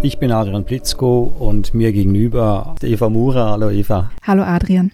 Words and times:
Ich 0.00 0.20
bin 0.20 0.30
Adrian 0.30 0.64
Plitzko 0.64 1.24
und 1.40 1.74
mir 1.74 1.90
gegenüber 1.90 2.76
Eva 2.82 3.08
Mura. 3.08 3.50
Hallo 3.50 3.68
Eva. 3.68 4.12
Hallo 4.22 4.44
Adrian. 4.44 4.92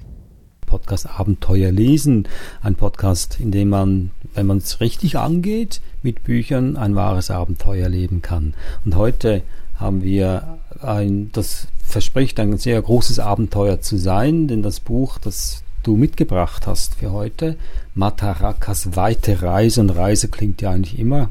Podcast 0.65 1.07
Abenteuer 1.07 1.71
lesen. 1.71 2.27
Ein 2.63 2.75
Podcast, 2.75 3.39
in 3.39 3.51
dem 3.51 3.69
man, 3.69 4.13
wenn 4.33 4.47
man 4.47 4.59
es 4.59 4.81
richtig 4.81 5.19
angeht, 5.19 5.83
mit 6.03 6.25
Büchern 6.25 6.79
ein 6.79 6.95
wahres 6.95 7.31
Abenteuer 7.31 7.91
leben 7.91 8.23
kann. 8.23 8.55
Und 8.87 8.97
heute 8.97 9.43
haben 9.75 10.03
wir 10.03 10.59
ein, 10.81 11.31
das 11.33 11.69
verspricht 11.83 12.41
ein 12.41 12.57
sehr 12.57 12.81
großes 12.81 13.19
Abenteuer 13.19 13.83
zu 13.83 13.99
sein, 13.99 14.49
denn 14.49 14.63
das 14.63 14.81
Buch, 14.81 15.19
das 15.19 15.64
du 15.87 15.97
mitgebracht 15.97 16.67
hast 16.67 16.97
für 16.97 17.13
heute, 17.13 17.57
Matarakas 17.95 18.97
weite 18.97 19.43
Reise. 19.43 19.81
Und 19.81 19.91
Reise 19.91 20.29
klingt 20.29 20.63
ja 20.63 20.71
eigentlich 20.71 20.99
immer 20.99 21.31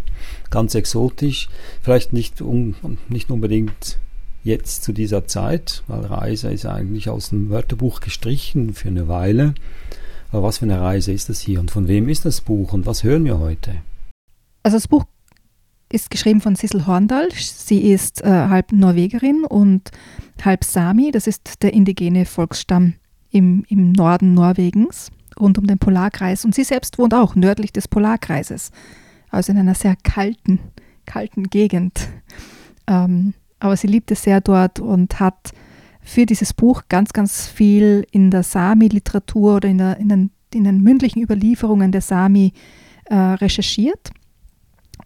ganz 0.50 0.76
exotisch. 0.76 1.50
Vielleicht 1.82 2.14
nicht, 2.14 2.42
um, 2.42 2.76
nicht 3.10 3.32
unbedingt 3.32 3.98
jetzt 4.44 4.84
zu 4.84 4.94
dieser 4.94 5.26
Zeit, 5.28 5.84
weil 5.88 6.06
Reise 6.06 6.52
ist 6.52 6.66
eigentlich 6.66 7.10
aus 7.10 7.30
dem 7.30 7.50
Wörterbuch 7.50 8.00
gestrichen 8.00 8.74
für 8.74 8.90
eine 8.90 9.08
Weile. 9.08 9.56
Aber 10.32 10.44
was 10.44 10.60
für 10.60 10.66
eine 10.66 10.82
Reise 10.82 11.12
ist 11.12 11.30
das 11.30 11.40
hier 11.40 11.60
und 11.60 11.72
von 11.72 11.88
wem 11.88 12.10
ist 12.10 12.26
das 12.26 12.42
Buch 12.42 12.74
und 12.74 12.86
was 12.86 13.04
hören 13.04 13.26
wir 13.26 13.40
heute? 13.40 13.76
Also 14.64 14.78
das 14.78 14.88
Buch 14.88 15.06
ist 15.92 16.10
geschrieben 16.10 16.42
von 16.42 16.56
Sissel 16.56 16.88
Horndal. 16.88 17.30
Sie 17.32 17.92
ist 17.92 18.24
äh, 18.24 18.30
halb 18.30 18.72
Norwegerin 18.72 19.46
und 19.46 19.92
halb 20.44 20.64
Sami. 20.64 21.12
Das 21.12 21.28
ist 21.28 21.62
der 21.62 21.74
indigene 21.74 22.26
Volksstamm 22.26 22.96
im, 23.34 23.66
im 23.68 23.92
Norden 23.92 24.34
Norwegens, 24.36 25.12
rund 25.40 25.58
um 25.58 25.68
den 25.68 25.80
Polarkreis. 25.80 26.46
Und 26.46 26.56
sie 26.56 26.64
selbst 26.64 26.98
wohnt 27.00 27.14
auch 27.14 27.36
nördlich 27.36 27.74
des 27.74 27.88
Polarkreises, 27.88 28.72
also 29.30 29.52
in 29.52 29.58
einer 29.58 29.76
sehr 29.76 29.96
kalten, 30.04 30.60
kalten 31.06 31.50
Gegend. 31.50 32.08
Ähm, 32.88 33.34
aber 33.60 33.76
sie 33.76 33.88
liebt 33.88 34.12
es 34.12 34.24
sehr 34.24 34.40
dort 34.40 34.80
und 34.80 35.20
hat 35.20 35.52
für 36.02 36.26
dieses 36.26 36.54
Buch 36.54 36.84
ganz, 36.90 37.12
ganz 37.12 37.48
viel 37.48 38.06
in 38.12 38.30
der 38.30 38.44
Sami-Literatur 38.44 39.56
oder 39.56 39.70
in, 39.70 39.78
der, 39.80 39.98
in, 39.98 40.10
den, 40.10 40.32
in, 40.54 40.64
den, 40.66 40.82
mündlichen 40.82 41.24
Überlieferungen 41.24 41.92
der 41.92 42.02
Sami 42.02 42.54
äh, 43.06 43.16
recherchiert, 43.16 44.12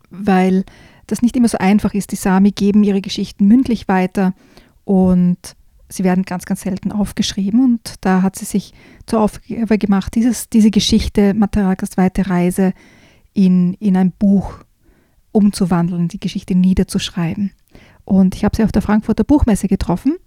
weil 0.09 0.65
das 1.05 1.21
nicht 1.21 1.37
immer 1.37 1.47
so 1.47 1.59
einfach 1.59 1.93
ist. 1.93 2.11
Die 2.11 2.17
Sami 2.17 2.51
geben 2.51 2.83
ihre 2.83 3.01
Geschichten 3.01 3.47
mündlich 3.47 3.87
weiter 3.87 4.33
und 4.83 5.55
sie 5.89 6.03
werden 6.03 6.23
ganz, 6.23 6.45
ganz 6.45 6.61
selten 6.61 6.91
aufgeschrieben 6.91 7.63
und 7.63 7.95
da 8.01 8.21
hat 8.21 8.35
sie 8.35 8.45
sich 8.45 8.73
zur 9.05 9.21
Aufgabe 9.21 9.77
gemacht, 9.77 10.15
dieses, 10.15 10.49
diese 10.49 10.71
Geschichte, 10.71 11.33
Matarakas 11.33 11.91
zweite 11.91 12.29
Reise, 12.29 12.73
in, 13.33 13.75
in 13.75 13.95
ein 13.95 14.11
Buch 14.11 14.59
umzuwandeln, 15.31 16.07
die 16.07 16.19
Geschichte 16.19 16.55
niederzuschreiben. 16.55 17.51
Und 18.05 18.35
ich 18.35 18.43
habe 18.43 18.55
sie 18.55 18.63
auf 18.63 18.71
der 18.71 18.81
Frankfurter 18.81 19.23
Buchmesse 19.23 19.67
getroffen 19.67 20.17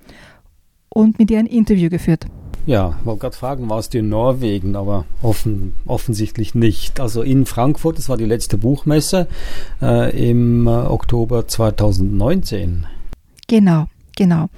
und 0.89 1.19
mit 1.19 1.31
ihr 1.31 1.39
ein 1.39 1.47
Interview 1.47 1.89
geführt. 1.89 2.27
Ja, 2.67 2.99
wollte 3.05 3.23
gerade 3.23 3.37
fragen, 3.37 3.69
warst 3.71 3.95
du 3.95 3.99
in 3.99 4.11
Norwegen, 4.11 4.77
aber 4.77 5.07
offen, 5.23 5.75
offensichtlich 5.87 6.55
nicht. 6.55 7.01
Also 7.01 7.23
in 7.23 7.47
Frankfurt, 7.47 7.99
das 7.99 8.09
war 8.09 8.17
die 8.17 8.27
letzte 8.27 8.59
Buchmesse 8.59 9.27
äh, 9.81 10.31
im 10.31 10.67
äh, 10.67 10.71
Oktober 10.71 11.49
2019. 11.49 12.87
Genau, 13.49 13.87
genau. 14.15 14.51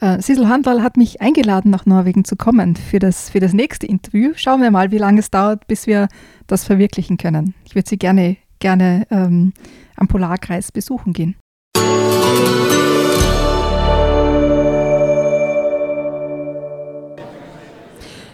Äh, 0.00 0.22
Sissel 0.22 0.48
Handwall 0.48 0.82
hat 0.82 0.96
mich 0.96 1.20
eingeladen, 1.20 1.70
nach 1.70 1.84
Norwegen 1.84 2.24
zu 2.24 2.34
kommen 2.34 2.74
für 2.74 2.98
das, 2.98 3.28
für 3.28 3.38
das 3.38 3.52
nächste 3.52 3.86
Interview. 3.86 4.32
Schauen 4.34 4.62
wir 4.62 4.70
mal, 4.70 4.90
wie 4.90 4.98
lange 4.98 5.20
es 5.20 5.30
dauert, 5.30 5.66
bis 5.66 5.86
wir 5.86 6.08
das 6.46 6.64
verwirklichen 6.64 7.18
können. 7.18 7.54
Ich 7.66 7.74
würde 7.74 7.88
Sie 7.88 7.98
gerne, 7.98 8.38
gerne 8.60 9.06
ähm, 9.10 9.52
am 9.96 10.08
Polarkreis 10.08 10.72
besuchen 10.72 11.12
gehen. 11.12 11.36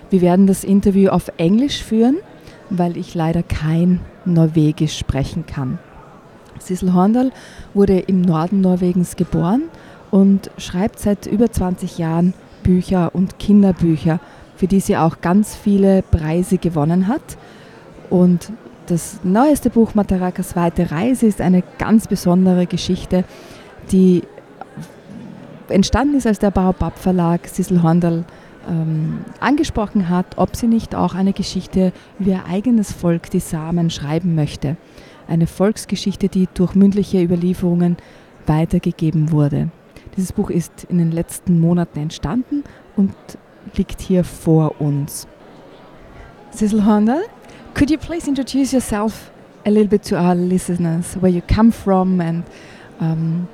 Wir 0.09 0.21
werden 0.21 0.47
das 0.47 0.63
Interview 0.63 1.09
auf 1.09 1.33
Englisch 1.37 1.83
führen, 1.83 2.19
weil 2.71 2.97
ich 2.97 3.17
leider 3.17 3.43
kein 3.43 3.99
Norwegisch 4.25 4.97
sprechen 4.97 5.47
kann. 5.47 5.81
Sissel 6.61 6.95
Horndal 6.95 7.33
wurde 7.75 7.99
im 7.99 8.21
Norden 8.21 8.61
Norwegens 8.61 9.17
geboren 9.17 9.65
und 10.11 10.51
schreibt 10.59 10.99
seit 10.99 11.27
über 11.27 11.51
20 11.51 11.99
Jahren 11.99 12.35
Bücher 12.63 13.15
und 13.15 13.39
Kinderbücher, 13.39 14.21
für 14.57 14.67
die 14.67 14.81
sie 14.81 14.97
auch 14.97 15.21
ganz 15.21 15.55
viele 15.55 16.03
Preise 16.03 16.59
gewonnen 16.59 17.09
hat. 17.09 17.37
Und 18.11 18.53
das 18.87 19.21
neueste 19.25 19.71
Buch 19.71 19.95
Matarakas 19.95 20.57
Weite 20.57 20.91
Reise 20.91 21.27
ist 21.27 21.41
eine 21.41 21.63
ganz 21.79 22.07
besondere 22.07 22.67
Geschichte, 22.67 23.25
die 23.93 24.23
entstanden 25.69 26.17
ist, 26.17 26.27
als 26.27 26.39
der 26.39 26.51
Baobab 26.51 26.99
Verlag 26.99 27.47
Sissel 27.49 27.83
Horndal 27.83 28.25
ähm, 28.69 29.25
angesprochen 29.41 30.09
hat, 30.09 30.39
ob 30.39 30.57
sie 30.57 30.69
nicht 30.69 30.95
auch 30.95 31.15
eine 31.15 31.33
Geschichte 31.33 31.93
über 32.19 32.31
ihr 32.31 32.45
eigenes 32.49 32.93
Volk, 32.93 33.31
die 33.31 33.41
Samen, 33.41 33.91
schreiben 33.91 34.35
möchte. 34.35 34.77
Eine 35.29 35.47
Volksgeschichte, 35.47 36.29
die 36.29 36.49
durch 36.55 36.75
mündliche 36.75 37.23
Überlieferungen 37.23 37.97
weitergegeben 38.47 39.33
wurde. 39.33 39.71
Dieses 40.17 40.33
Buch 40.33 40.49
ist 40.49 40.85
in 40.85 40.99
den 40.99 41.13
letzten 41.13 41.61
Monaten 41.61 41.99
entstanden 41.99 42.65
und 42.97 43.15
liegt 43.75 44.01
hier 44.01 44.25
vor 44.25 44.81
uns. 44.81 45.29
Cecil 46.53 46.87
Hornell, 46.87 47.25
could 47.75 47.91
you 47.91 47.99
please 47.99 48.27
introduce 48.27 48.73
yourself 48.73 49.31
a 49.67 49.69
little 49.69 49.89
bit 49.89 50.03
to 50.05 50.17
our 50.17 50.35
listeners, 50.35 51.17
where 51.21 51.31
you 51.31 51.43
come 51.55 51.71
from 51.71 52.21
and 52.21 52.45
um, 52.99 53.47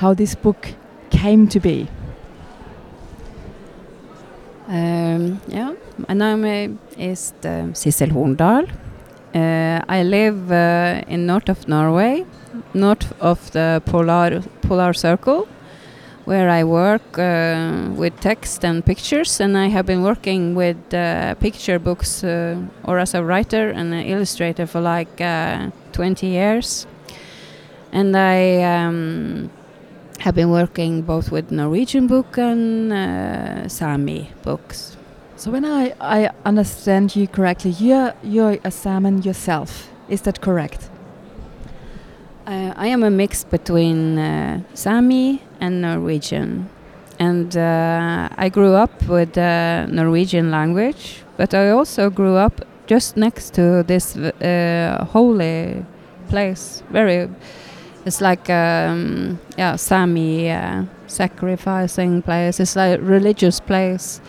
how 0.00 0.14
this 0.14 0.36
book 0.36 0.68
came 1.10 1.48
to 1.48 1.58
be? 1.58 1.88
Um, 4.68 5.40
ja, 5.48 5.72
mein 6.06 6.18
Name 6.18 6.78
ist 6.96 7.34
uh, 7.44 7.72
Sissel 7.72 8.12
Horndal. 8.12 8.66
Uh, 9.34 9.80
I 9.88 10.02
live 10.02 10.50
uh, 10.50 11.02
in 11.08 11.26
north 11.26 11.48
of 11.48 11.66
Norway, 11.66 12.24
north 12.74 13.12
of 13.20 13.50
the 13.52 13.82
polar 13.86 14.40
polar 14.62 14.94
circle. 14.94 15.48
Where 16.26 16.50
I 16.50 16.64
work 16.64 17.18
uh, 17.18 17.88
with 17.94 18.20
text 18.20 18.64
and 18.64 18.84
pictures, 18.84 19.40
and 19.40 19.56
I 19.56 19.68
have 19.68 19.86
been 19.86 20.02
working 20.02 20.56
with 20.56 20.92
uh, 20.92 21.34
picture 21.36 21.78
books 21.78 22.24
uh, 22.24 22.56
or 22.84 22.98
as 22.98 23.14
a 23.14 23.22
writer 23.22 23.70
and 23.70 23.94
an 23.94 24.04
illustrator 24.04 24.66
for 24.66 24.80
like 24.80 25.20
uh, 25.20 25.70
20 25.92 26.26
years. 26.26 26.86
And 27.92 28.16
I 28.16 28.62
um, 28.62 29.50
have 30.18 30.34
been 30.34 30.50
working 30.50 31.02
both 31.02 31.30
with 31.30 31.52
Norwegian 31.52 32.08
book 32.08 32.36
and 32.36 32.92
uh, 32.92 33.68
Sami 33.68 34.30
books. 34.42 34.96
So 35.36 35.52
when 35.52 35.64
I, 35.64 35.94
I 36.00 36.30
understand 36.44 37.14
you 37.14 37.28
correctly, 37.28 37.70
you're, 37.70 38.14
you're 38.24 38.58
a 38.64 38.72
Saman 38.72 39.22
yourself. 39.22 39.88
Is 40.08 40.22
that 40.22 40.40
correct? 40.40 40.90
Uh, 42.46 42.72
I 42.76 42.88
am 42.88 43.04
a 43.04 43.10
mix 43.10 43.44
between 43.44 44.18
uh, 44.18 44.62
Sami 44.74 45.42
and 45.60 45.82
Norwegian. 45.82 46.68
And 47.18 47.56
uh, 47.56 48.28
I 48.36 48.48
grew 48.48 48.74
up 48.74 49.02
with 49.08 49.32
the 49.32 49.86
Norwegian 49.90 50.50
language, 50.50 51.22
but 51.36 51.54
I 51.54 51.70
also 51.70 52.10
grew 52.10 52.36
up 52.36 52.60
just 52.86 53.16
next 53.16 53.54
to 53.54 53.82
this 53.82 54.16
uh, 54.16 55.06
holy 55.10 55.84
place. 56.28 56.82
Very, 56.90 57.28
it's 58.04 58.20
like 58.20 58.50
um, 58.50 59.38
yeah, 59.56 59.76
Sami 59.76 60.50
uh, 60.50 60.84
sacrificing 61.06 62.22
place. 62.22 62.60
It's 62.60 62.76
like 62.76 62.98
a 62.98 63.02
religious 63.02 63.60
place. 63.60 64.20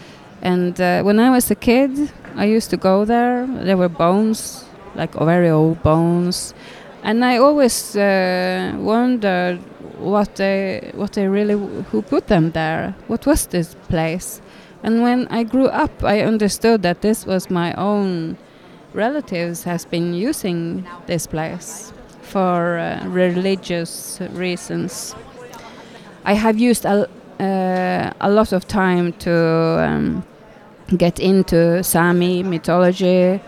And 0.41 0.79
uh, 0.79 1.03
when 1.03 1.19
I 1.19 1.29
was 1.29 1.51
a 1.51 1.55
kid, 1.55 2.11
I 2.35 2.45
used 2.45 2.69
to 2.69 2.77
go 2.77 3.03
there. 3.03 3.45
There 3.47 3.75
were 3.75 3.89
bones, 3.89 4.65
like 4.95 5.13
very 5.13 5.49
old 5.49 5.83
bones 5.83 6.53
and 7.07 7.23
I 7.23 7.37
always 7.37 7.95
uh, 7.95 8.73
wondered 8.77 9.59
what 9.99 10.35
they 10.35 10.91
what 10.95 11.13
they 11.13 11.27
really 11.27 11.55
who 11.91 12.01
put 12.01 12.27
them 12.27 12.51
there. 12.51 12.95
What 13.07 13.25
was 13.25 13.47
this 13.47 13.75
place? 13.89 14.41
And 14.83 15.01
when 15.01 15.27
I 15.29 15.43
grew 15.43 15.67
up, 15.67 16.03
I 16.03 16.21
understood 16.21 16.83
that 16.83 17.01
this 17.01 17.25
was 17.25 17.49
my 17.49 17.73
own 17.73 18.37
relatives 18.93 19.63
has 19.63 19.85
been 19.85 20.13
using 20.13 20.85
this 21.07 21.27
place 21.27 21.91
for 22.21 22.77
uh, 22.77 23.05
religious 23.07 24.19
reasons. 24.31 25.15
I 26.25 26.33
have 26.33 26.57
used 26.59 26.85
a, 26.85 27.07
uh, 27.39 28.11
a 28.19 28.29
lot 28.29 28.51
of 28.53 28.67
time 28.67 29.13
to 29.13 29.33
um, 29.33 30.23
get 30.97 31.19
into 31.19 31.83
Sami 31.83 32.43
mythology 32.43 33.39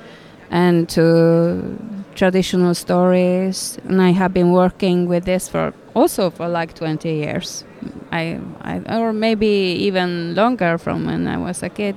and 0.49 0.87
to 0.89 1.77
traditional 2.15 2.73
stories. 2.73 3.77
And 3.85 4.01
I 4.01 4.11
have 4.11 4.33
been 4.33 4.51
working 4.51 5.07
with 5.07 5.25
this 5.25 5.47
for 5.49 5.73
also 5.93 6.29
for 6.29 6.47
like 6.47 6.73
20 6.73 7.09
years. 7.09 7.63
I, 8.11 8.39
I 8.61 8.97
or 8.97 9.13
maybe 9.13 9.47
even 9.47 10.35
longer 10.35 10.77
from 10.77 11.05
when 11.05 11.27
I 11.27 11.37
was 11.37 11.63
a 11.63 11.69
kid. 11.69 11.95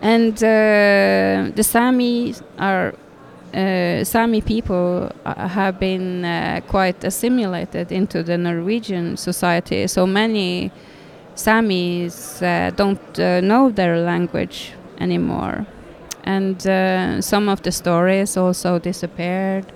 And 0.00 0.34
uh, 0.36 1.50
the 1.54 1.62
Sami 1.62 2.34
are 2.58 2.94
uh, 3.54 4.04
Sami 4.04 4.40
people 4.40 5.10
uh, 5.24 5.48
have 5.48 5.78
been 5.78 6.24
uh, 6.24 6.60
quite 6.68 7.04
assimilated 7.04 7.92
into 7.92 8.22
the 8.22 8.36
Norwegian 8.36 9.16
society. 9.16 9.86
So 9.86 10.06
many 10.06 10.72
Samis 11.34 12.42
uh, 12.42 12.70
don't 12.70 13.18
uh, 13.18 13.40
know 13.40 13.70
their 13.70 13.98
language 13.98 14.72
anymore, 14.98 15.66
and 16.24 16.64
uh, 16.66 17.20
some 17.20 17.48
of 17.48 17.62
the 17.62 17.72
stories 17.72 18.36
also 18.36 18.78
disappeared. 18.78 19.66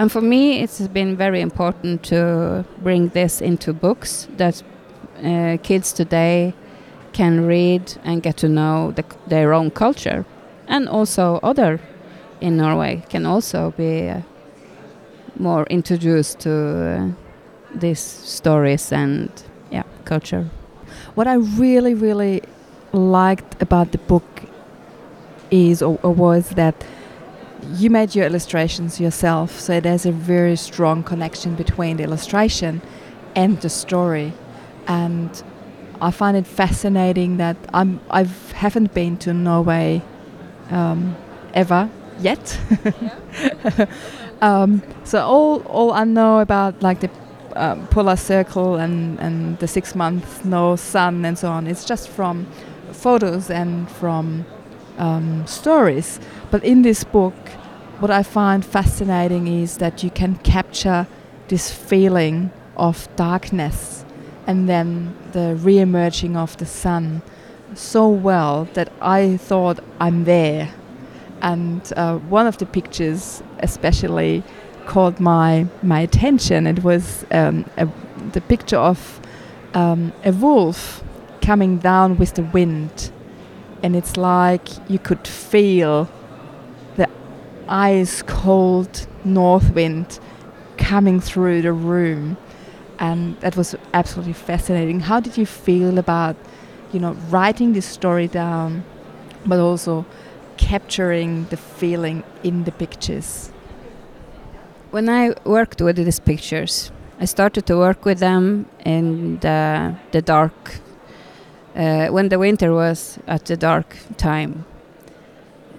And 0.00 0.10
for 0.10 0.22
me, 0.22 0.62
it's 0.62 0.88
been 0.88 1.14
very 1.14 1.42
important 1.42 2.02
to 2.04 2.64
bring 2.82 3.08
this 3.08 3.42
into 3.42 3.74
books 3.74 4.28
that 4.38 4.62
kids 5.62 5.92
today 5.92 6.54
can 7.12 7.46
read 7.46 7.98
and 8.02 8.22
get 8.22 8.38
to 8.38 8.48
know 8.48 8.92
the, 8.92 9.04
their 9.26 9.52
own 9.52 9.70
culture, 9.70 10.24
and 10.68 10.88
also 10.88 11.38
other 11.42 11.80
in 12.40 12.56
Norway 12.56 13.02
can 13.10 13.26
also 13.26 13.74
be 13.76 14.08
uh, 14.08 14.22
more 15.38 15.66
introduced 15.68 16.40
to 16.40 16.50
uh, 16.50 17.08
these 17.78 18.00
stories 18.00 18.92
and 18.92 19.30
yeah 19.70 19.82
culture. 20.06 20.48
What 21.14 21.26
I 21.26 21.34
really 21.34 21.92
really 21.92 22.40
liked 22.92 23.62
about 23.62 23.92
the 23.92 23.98
book 23.98 24.24
is 25.50 25.82
or, 25.82 25.98
or 26.02 26.14
was 26.14 26.48
that 26.50 26.86
you 27.74 27.90
made 27.90 28.14
your 28.14 28.26
illustrations 28.26 29.00
yourself, 29.00 29.58
so 29.58 29.80
there's 29.80 30.06
a 30.06 30.12
very 30.12 30.56
strong 30.56 31.02
connection 31.02 31.54
between 31.54 31.96
the 31.96 32.04
illustration 32.04 32.82
and 33.34 33.60
the 33.60 33.68
story, 33.68 34.32
and 34.86 35.42
I 36.00 36.10
find 36.10 36.36
it 36.36 36.46
fascinating 36.46 37.36
that 37.36 37.56
I'm 37.72 38.00
I 38.10 38.24
haven't 38.54 38.94
been 38.94 39.16
to 39.18 39.34
Norway 39.34 40.02
um, 40.70 41.16
ever, 41.54 41.90
yet. 42.18 42.58
um, 44.40 44.82
so 45.04 45.24
all 45.24 45.62
all 45.62 45.92
I 45.92 46.04
know 46.04 46.40
about 46.40 46.82
like 46.82 47.00
the 47.00 47.10
um, 47.56 47.86
polar 47.88 48.16
circle 48.16 48.76
and 48.76 49.18
and 49.20 49.58
the 49.58 49.68
six 49.68 49.94
months 49.94 50.44
no 50.44 50.76
sun 50.76 51.24
and 51.24 51.38
so 51.38 51.50
on. 51.50 51.66
It's 51.66 51.84
just 51.84 52.08
from 52.08 52.46
photos 52.92 53.50
and 53.50 53.90
from 53.90 54.44
um, 54.98 55.46
stories. 55.46 56.20
But 56.50 56.64
in 56.64 56.82
this 56.82 57.04
book, 57.04 57.34
what 58.00 58.10
I 58.10 58.22
find 58.22 58.64
fascinating 58.64 59.46
is 59.46 59.78
that 59.78 60.02
you 60.02 60.10
can 60.10 60.36
capture 60.36 61.06
this 61.48 61.70
feeling 61.70 62.50
of 62.76 63.08
darkness 63.16 64.04
and 64.46 64.68
then 64.68 65.14
the 65.32 65.56
re-emerging 65.56 66.36
of 66.36 66.56
the 66.56 66.66
sun 66.66 67.22
so 67.74 68.08
well 68.08 68.68
that 68.74 68.90
I 69.00 69.36
thought 69.36 69.80
I'm 70.00 70.24
there 70.24 70.72
and 71.42 71.92
uh, 71.96 72.18
one 72.18 72.46
of 72.46 72.58
the 72.58 72.66
pictures 72.66 73.42
especially 73.60 74.42
caught 74.86 75.20
my 75.20 75.66
my 75.82 76.00
attention. 76.00 76.66
It 76.66 76.82
was 76.82 77.24
um, 77.30 77.64
a, 77.76 77.88
the 78.32 78.40
picture 78.40 78.78
of 78.78 79.20
um, 79.74 80.12
a 80.24 80.32
wolf 80.32 81.02
coming 81.40 81.78
down 81.78 82.18
with 82.18 82.34
the 82.34 82.42
wind, 82.42 83.12
and 83.82 83.96
it's 83.96 84.16
like 84.16 84.68
you 84.90 84.98
could 84.98 85.26
feel 85.26 86.08
the 86.96 87.08
ice 87.68 88.22
cold 88.22 89.06
north 89.24 89.74
wind 89.74 90.18
coming 90.76 91.20
through 91.20 91.62
the 91.62 91.72
room, 91.72 92.36
and 92.98 93.38
that 93.40 93.56
was 93.56 93.74
absolutely 93.94 94.32
fascinating. 94.32 95.00
How 95.00 95.20
did 95.20 95.36
you 95.36 95.46
feel 95.46 95.98
about, 95.98 96.36
you 96.92 97.00
know, 97.00 97.12
writing 97.30 97.72
this 97.72 97.86
story 97.86 98.28
down, 98.28 98.84
but 99.46 99.58
also 99.58 100.04
capturing 100.56 101.46
the 101.46 101.56
feeling 101.56 102.22
in 102.42 102.64
the 102.64 102.72
pictures? 102.72 103.52
When 104.90 105.08
I 105.08 105.34
worked 105.44 105.80
with 105.80 105.96
these 105.96 106.18
pictures, 106.18 106.90
I 107.20 107.26
started 107.26 107.66
to 107.66 107.76
work 107.76 108.04
with 108.04 108.18
them 108.18 108.66
in 108.84 109.38
the, 109.40 109.94
the 110.10 110.22
dark, 110.22 110.80
uh, 111.76 112.08
when 112.08 112.28
the 112.28 112.38
winter 112.38 112.72
was 112.72 113.18
at 113.26 113.44
the 113.46 113.56
dark 113.56 113.96
time. 114.16 114.64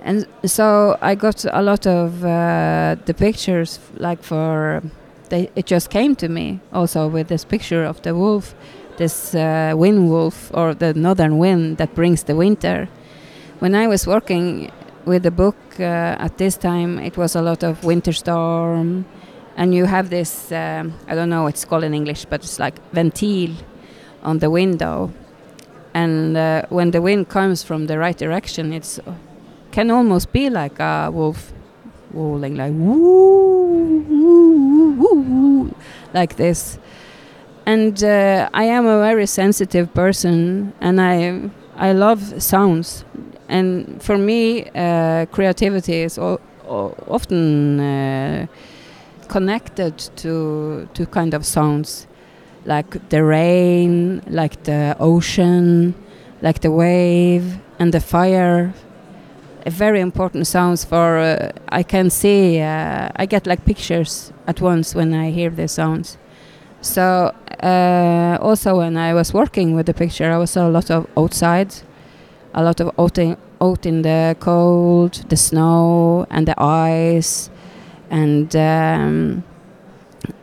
And 0.03 0.25
so 0.45 0.97
I 1.01 1.15
got 1.15 1.45
a 1.45 1.61
lot 1.61 1.85
of 1.85 2.23
uh, 2.23 2.95
the 3.05 3.13
pictures, 3.13 3.79
like 3.97 4.23
for, 4.23 4.81
they, 5.29 5.49
it 5.55 5.67
just 5.67 5.89
came 5.89 6.15
to 6.15 6.27
me 6.27 6.59
also 6.73 7.07
with 7.07 7.27
this 7.27 7.45
picture 7.45 7.83
of 7.83 8.01
the 8.01 8.15
wolf, 8.15 8.55
this 8.97 9.35
uh, 9.35 9.73
wind 9.75 10.09
wolf 10.09 10.49
or 10.53 10.73
the 10.73 10.93
northern 10.93 11.37
wind 11.37 11.77
that 11.77 11.93
brings 11.93 12.23
the 12.23 12.35
winter. 12.35 12.89
When 13.59 13.75
I 13.75 13.87
was 13.87 14.07
working 14.07 14.71
with 15.05 15.23
the 15.23 15.31
book 15.31 15.55
uh, 15.79 15.83
at 15.83 16.37
this 16.37 16.57
time, 16.57 16.97
it 16.99 17.15
was 17.15 17.35
a 17.35 17.41
lot 17.41 17.63
of 17.63 17.83
winter 17.83 18.11
storm, 18.11 19.05
and 19.55 19.73
you 19.73 19.85
have 19.85 20.09
this 20.09 20.51
um, 20.51 20.93
I 21.07 21.15
don't 21.15 21.29
know 21.29 21.43
what 21.43 21.53
it's 21.53 21.65
called 21.65 21.83
in 21.83 21.93
English, 21.93 22.25
but 22.25 22.43
it's 22.43 22.59
like 22.59 22.79
ventil 22.91 23.53
on 24.23 24.39
the 24.39 24.49
window, 24.49 25.11
and 25.93 26.37
uh, 26.37 26.63
when 26.69 26.91
the 26.91 27.01
wind 27.01 27.29
comes 27.29 27.63
from 27.63 27.87
the 27.87 27.97
right 27.97 28.17
direction, 28.17 28.73
it's 28.73 28.99
can 29.71 29.89
almost 29.91 30.33
be 30.33 30.49
like 30.49 30.79
a 30.79 31.09
wolf 31.11 31.53
rolling 32.13 32.55
like 32.55 32.73
woo, 32.73 33.99
woo, 34.09 34.91
woo, 34.97 35.21
woo 35.21 35.75
like 36.13 36.35
this. 36.35 36.77
And 37.65 38.03
uh, 38.03 38.49
I 38.53 38.63
am 38.63 38.85
a 38.85 38.99
very 38.99 39.25
sensitive 39.25 39.93
person, 39.93 40.73
and 40.81 40.99
I 40.99 41.49
I 41.77 41.93
love 41.93 42.41
sounds 42.41 43.05
and 43.51 44.01
for 44.01 44.17
me, 44.17 44.69
uh, 44.73 45.25
creativity 45.25 46.03
is 46.03 46.17
often 46.17 47.79
uh, 47.81 48.47
connected 49.27 49.97
to 50.15 50.87
to 50.93 51.05
kind 51.05 51.33
of 51.33 51.45
sounds, 51.45 52.07
like 52.65 53.09
the 53.09 53.23
rain, 53.23 54.21
like 54.27 54.63
the 54.63 54.95
ocean, 54.99 55.93
like 56.41 56.61
the 56.61 56.71
wave 56.71 57.57
and 57.79 57.93
the 57.93 57.99
fire. 57.99 58.73
A 59.65 59.69
Very 59.69 59.99
important 59.99 60.47
sounds 60.47 60.83
for 60.83 61.17
uh, 61.17 61.51
I 61.69 61.83
can 61.83 62.09
see. 62.09 62.59
Uh, 62.61 63.09
I 63.15 63.25
get 63.25 63.45
like 63.45 63.63
pictures 63.65 64.33
at 64.47 64.59
once 64.61 64.95
when 64.95 65.13
I 65.13 65.31
hear 65.31 65.49
the 65.49 65.67
sounds. 65.67 66.17
So 66.81 67.33
uh, 67.61 68.37
also 68.41 68.77
when 68.77 68.97
I 68.97 69.13
was 69.13 69.33
working 69.33 69.75
with 69.75 69.85
the 69.85 69.93
picture, 69.93 70.31
I 70.31 70.37
was 70.37 70.57
a 70.57 70.67
lot 70.67 70.89
of 70.89 71.07
outside 71.15 71.75
a 72.53 72.63
lot 72.63 72.79
of 72.79 72.91
out 72.99 73.17
in, 73.17 73.37
out 73.61 73.85
in 73.85 74.01
the 74.01 74.35
cold, 74.39 75.13
the 75.29 75.37
snow, 75.37 76.25
and 76.29 76.47
the 76.47 76.61
ice. 76.61 77.49
And 78.09 78.53
um, 78.55 79.43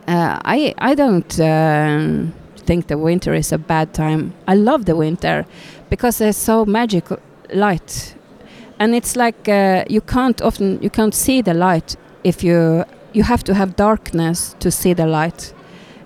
uh, 0.07 0.39
I 0.45 0.73
I 0.77 0.95
don't 0.95 1.39
um, 1.39 2.33
think 2.65 2.87
the 2.87 2.97
winter 2.97 3.33
is 3.33 3.51
a 3.51 3.57
bad 3.57 3.93
time. 3.93 4.33
I 4.47 4.55
love 4.55 4.85
the 4.85 4.95
winter 4.95 5.45
because 5.89 6.17
there's 6.17 6.37
so 6.37 6.65
magical 6.65 7.19
light, 7.53 8.15
and 8.79 8.95
it's 8.95 9.15
like 9.15 9.47
uh, 9.49 9.85
you 9.89 10.01
can't 10.01 10.41
often 10.41 10.81
you 10.81 10.89
can't 10.89 11.15
see 11.15 11.41
the 11.41 11.53
light 11.53 11.95
if 12.23 12.43
you 12.43 12.85
you 13.13 13.23
have 13.23 13.43
to 13.43 13.53
have 13.53 13.75
darkness 13.75 14.55
to 14.59 14.71
see 14.71 14.93
the 14.93 15.07
light, 15.07 15.53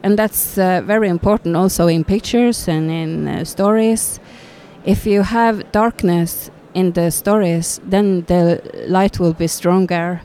and 0.03 0.17
that's 0.17 0.57
uh, 0.57 0.81
very 0.85 1.09
important 1.09 1.55
also 1.55 1.87
in 1.87 2.03
pictures 2.03 2.67
and 2.67 2.91
in 2.91 3.27
uh, 3.27 3.43
stories 3.43 4.19
if 4.85 5.05
you 5.05 5.23
have 5.23 5.71
darkness 5.71 6.51
in 6.73 6.91
the 6.91 7.09
stories, 7.11 7.79
then 7.85 8.23
the 8.23 8.61
light 8.87 9.19
will 9.19 9.33
be 9.33 9.47
stronger. 9.47 10.21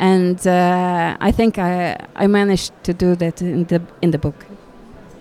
And 0.00 0.46
uh, 0.46 1.18
I 1.20 1.30
think 1.30 1.58
I, 1.58 1.94
I 2.16 2.26
managed 2.26 2.72
to 2.84 2.94
do 2.94 3.14
that 3.16 3.42
in 3.42 3.64
the 3.64 3.82
in 4.00 4.12
the 4.12 4.18
book. 4.18 4.46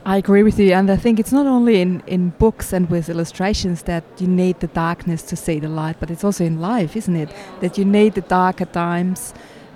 I 0.05 0.15
agree 0.15 0.41
with 0.41 0.57
you, 0.57 0.71
and 0.71 0.89
I 0.89 0.95
think 0.95 1.19
it's 1.19 1.33
not 1.33 1.45
only 1.45 1.81
in, 1.81 2.01
in 2.07 2.29
books 2.39 2.71
and 2.71 2.89
with 2.89 3.09
illustrations 3.09 3.83
that 3.83 4.03
you 4.19 4.27
need 4.27 4.61
the 4.61 4.67
darkness 4.67 5.21
to 5.23 5.35
see 5.35 5.59
the 5.59 5.67
light, 5.67 5.97
but 5.99 6.09
it's 6.09 6.23
also 6.23 6.45
in 6.45 6.61
life, 6.61 6.95
isn't 6.95 7.15
it? 7.15 7.29
That 7.59 7.77
you 7.77 7.83
need 7.83 8.13
the 8.13 8.21
darker 8.21 8.63
times 8.65 9.33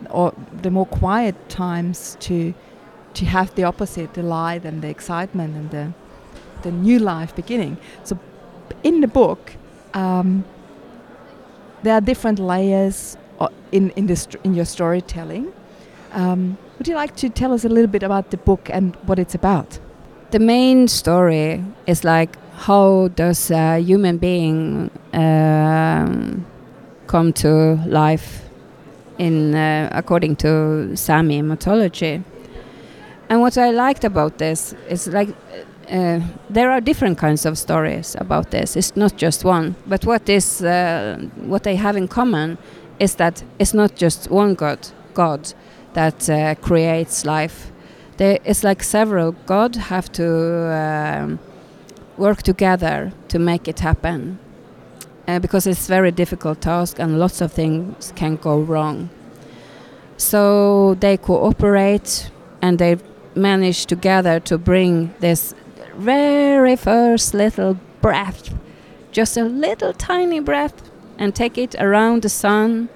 or 0.09 0.33
the 0.61 0.71
more 0.71 0.85
quiet 0.85 1.35
times 1.49 2.15
to 2.21 2.53
to 3.13 3.25
have 3.25 3.53
the 3.55 3.65
opposite, 3.65 4.13
the 4.13 4.23
light 4.23 4.63
and 4.63 4.81
the 4.81 4.87
excitement 4.87 5.55
and 5.55 5.69
the 5.71 5.93
the 6.61 6.71
new 6.71 6.97
life 6.97 7.35
beginning. 7.35 7.77
So 8.05 8.17
in 8.83 9.01
the 9.01 9.09
book, 9.09 9.51
um, 9.93 10.45
there 11.83 11.93
are 11.93 12.01
different 12.01 12.39
layers 12.39 13.17
in 13.71 13.91
in 13.91 14.07
this 14.07 14.27
in 14.43 14.53
your 14.53 14.65
storytelling. 14.65 15.53
Um, 16.13 16.57
would 16.77 16.87
you 16.87 16.95
like 16.95 17.15
to 17.17 17.29
tell 17.29 17.53
us 17.53 17.65
a 17.65 17.69
little 17.69 17.91
bit 17.91 18.03
about 18.03 18.29
the 18.29 18.37
book 18.37 18.69
and 18.71 18.95
what 19.05 19.19
it's 19.19 19.35
about? 19.35 19.79
the 20.33 20.39
main 20.39 20.87
story 20.87 21.63
is 21.85 22.03
like 22.03 22.37
how 22.55 23.07
does 23.09 23.51
a 23.51 23.77
human 23.79 24.17
being 24.17 24.89
um, 25.13 26.43
come 27.05 27.31
to 27.31 27.75
life 27.85 28.41
in 29.19 29.53
uh, 29.53 29.89
according 29.91 30.35
to 30.35 30.95
Sami 30.95 31.43
mythology. 31.43 32.23
And 33.29 33.41
what 33.41 33.59
I 33.59 33.69
liked 33.69 34.03
about 34.03 34.39
this 34.39 34.73
is 34.89 35.07
like 35.07 35.29
uh, 35.91 36.19
there 36.49 36.71
are 36.71 36.81
different 36.81 37.19
kinds 37.19 37.45
of 37.45 37.55
stories 37.55 38.15
about 38.19 38.49
this. 38.49 38.75
It's 38.75 38.95
not 38.95 39.15
just 39.15 39.43
one. 39.43 39.75
But 39.85 40.03
what 40.03 40.27
is 40.27 40.63
uh, 40.63 41.19
what 41.45 41.61
they 41.61 41.75
have 41.75 41.95
in 41.95 42.07
common 42.07 42.57
is 43.03 43.15
that 43.15 43.43
it's 43.59 43.73
not 43.73 43.95
just 43.95 44.31
one 44.31 44.55
God, 44.55 44.79
God 45.13 45.53
that 45.93 46.29
uh, 46.29 46.55
creates 46.55 47.25
life. 47.25 47.71
There 48.17 48.39
is 48.45 48.63
like 48.63 48.83
several 48.83 49.33
God 49.45 49.75
have 49.75 50.11
to 50.13 50.27
um, 50.71 51.39
work 52.17 52.43
together 52.43 53.11
to 53.27 53.39
make 53.39 53.67
it 53.67 53.79
happen, 53.79 54.39
uh, 55.27 55.39
because 55.39 55.67
it's 55.67 55.87
very 55.87 56.11
difficult 56.11 56.61
task 56.61 56.99
and 56.99 57.19
lots 57.19 57.41
of 57.41 57.51
things 57.51 58.13
can 58.15 58.37
go 58.37 58.59
wrong. 58.59 59.09
So 60.17 60.95
they 60.95 61.17
cooperate 61.17 62.31
and 62.61 62.79
they 62.79 62.97
manage 63.35 63.85
together 63.87 64.39
to 64.39 64.57
bring 64.57 65.13
this 65.19 65.53
very 65.97 66.75
first 66.75 67.33
little 67.33 67.77
breath, 68.01 68.53
just 69.11 69.37
a 69.37 69.43
little 69.43 69.93
tiny 69.93 70.39
breath, 70.39 70.92
and 71.23 71.33
take 71.33 71.57
it 71.57 71.73
around 71.79 72.21
the 72.21 72.29
sun, 72.29 72.89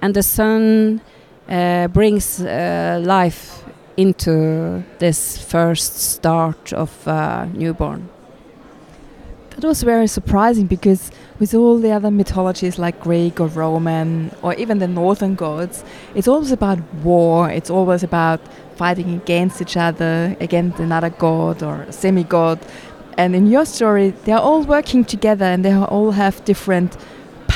and 0.00 0.14
the 0.14 0.22
sun 0.22 0.98
uh, 1.46 1.88
brings 1.88 2.40
uh, 2.40 2.98
life 3.04 3.62
into 3.98 4.82
this 4.98 5.36
first 5.36 5.98
start 5.98 6.72
of 6.72 6.90
uh, 7.06 7.44
newborn. 7.52 8.08
That 9.50 9.64
was 9.64 9.82
very 9.82 10.06
surprising 10.06 10.68
because 10.68 11.10
with 11.38 11.52
all 11.52 11.78
the 11.78 11.90
other 11.90 12.10
mythologies 12.10 12.78
like 12.78 12.98
Greek 12.98 13.38
or 13.40 13.48
Roman 13.48 14.34
or 14.40 14.54
even 14.54 14.78
the 14.78 14.88
northern 14.88 15.34
gods, 15.34 15.84
it's 16.14 16.28
always 16.28 16.52
about 16.52 16.78
war, 17.04 17.50
it's 17.50 17.68
always 17.68 18.02
about 18.02 18.40
fighting 18.76 19.12
against 19.12 19.60
each 19.60 19.76
other, 19.76 20.34
against 20.40 20.78
another 20.78 21.10
god 21.10 21.62
or 21.62 21.84
semi 21.90 22.24
god. 22.24 22.58
And 23.18 23.36
in 23.36 23.48
your 23.48 23.66
story, 23.66 24.14
they're 24.24 24.38
all 24.38 24.62
working 24.62 25.04
together 25.04 25.44
and 25.44 25.62
they 25.62 25.74
all 25.74 26.12
have 26.12 26.42
different 26.46 26.96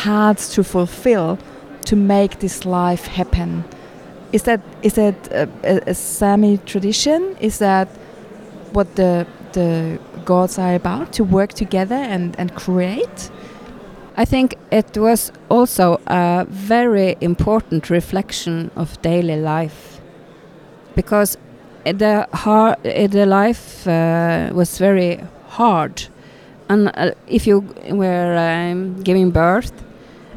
paths 0.05 0.55
to 0.55 0.63
fulfill 0.63 1.39
to 1.85 1.97
make 1.97 2.39
this 2.39 2.65
life 2.65 3.07
happen. 3.07 3.65
Is 4.33 4.43
that 4.43 4.61
is 4.83 4.95
that 4.95 5.15
a, 5.33 5.49
a, 5.63 5.91
a 5.91 5.95
Sami 5.95 6.59
tradition? 6.59 7.37
Is 7.41 7.59
that 7.59 7.89
what 8.73 8.95
the 8.97 9.27
the 9.53 9.99
gods 10.25 10.59
are 10.59 10.75
about 10.75 11.13
to 11.13 11.25
work 11.25 11.53
together 11.53 12.01
and, 12.15 12.35
and 12.39 12.55
create? 12.55 13.31
I 14.17 14.25
think 14.25 14.55
it 14.71 14.97
was 14.97 15.33
also 15.49 16.01
a 16.07 16.47
very 16.49 17.17
important 17.21 17.91
reflection 17.91 18.71
of 18.77 19.01
daily 19.03 19.37
life 19.37 20.01
because 20.95 21.39
the 21.85 22.29
hard, 22.33 22.83
the 22.83 23.27
life 23.27 23.87
uh, 23.87 24.51
was 24.53 24.79
very 24.79 25.21
hard, 25.49 26.09
and 26.69 26.91
uh, 26.95 27.11
if 27.27 27.47
you 27.47 27.61
were 27.91 28.37
um, 28.39 29.03
giving 29.03 29.31
birth, 29.31 29.73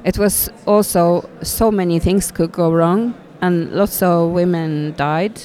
it 0.07 0.17
was 0.17 0.49
also 0.65 1.29
so 1.41 1.69
many 1.69 1.99
things 1.99 2.31
could 2.31 2.53
go 2.53 2.71
wrong, 2.71 3.13
and 3.41 3.73
lots 3.73 4.01
of 4.01 4.31
women 4.31 4.93
died, 4.95 5.41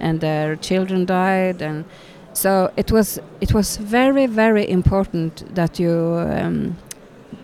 and 0.00 0.20
their 0.20 0.56
children 0.56 1.04
died, 1.06 1.62
and 1.62 1.84
so 2.32 2.72
it 2.76 2.90
was 2.90 3.20
it 3.40 3.54
was 3.54 3.76
very 3.76 4.26
very 4.26 4.68
important 4.68 5.54
that 5.54 5.78
you 5.78 5.92
um, 5.92 6.76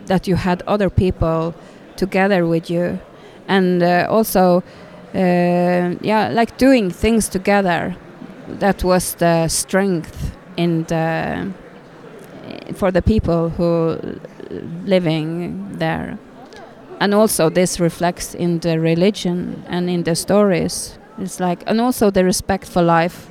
that 0.07 0.27
you 0.27 0.35
had 0.35 0.63
other 0.67 0.91
people 0.91 1.55
together 1.97 2.45
with 2.45 2.69
you, 2.69 2.99
and 3.47 3.83
uh, 3.83 4.07
also 4.11 4.65
uh, 5.15 5.95
yeah 6.03 6.31
like 6.33 6.59
doing 6.59 6.91
things 6.91 7.29
together. 7.29 7.95
That 8.59 8.83
was 8.83 9.15
the 9.15 9.47
strength 9.47 10.37
in 10.57 10.83
the 10.85 11.53
for 12.75 12.91
the 12.91 13.03
people 13.03 13.51
who 13.51 13.97
living 14.85 15.79
there, 15.79 16.19
and 17.01 17.15
also 17.15 17.49
this 17.51 17.81
reflects 17.81 18.35
in 18.35 18.61
the 18.61 18.79
religion 18.79 19.65
and 19.69 19.91
in 19.91 20.05
the 20.05 20.15
stories. 20.15 20.99
It's 21.19 21.41
like 21.41 21.63
and 21.67 21.81
also 21.81 22.11
the 22.11 22.25
respect 22.25 22.67
for 22.69 22.83
life 22.83 23.29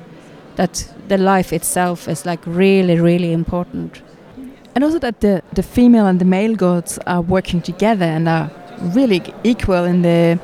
that 0.56 0.92
the 1.08 1.16
life 1.16 1.52
itself 1.52 2.08
is 2.08 2.26
like 2.26 2.40
really, 2.46 3.00
really 3.00 3.32
important. 3.32 4.02
And 4.74 4.84
also 4.84 4.98
that 4.98 5.20
the, 5.20 5.42
the 5.52 5.62
female 5.62 6.06
and 6.06 6.20
the 6.20 6.24
male 6.24 6.54
gods 6.54 6.98
are 7.06 7.22
working 7.22 7.62
together 7.62 8.04
and 8.04 8.28
are 8.28 8.50
really 8.94 9.22
equal 9.42 9.84
in 9.84 10.02
their 10.02 10.38